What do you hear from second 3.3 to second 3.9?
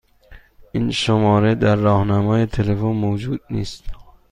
نیست.